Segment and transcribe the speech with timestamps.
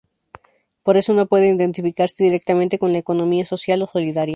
[0.81, 4.29] Por eso no puede identificarse directamente con la Economía Social o Solidaria.